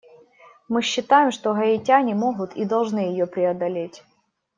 [0.67, 4.03] Мы считаем, что гаитяне могут и должны ее преодолеть.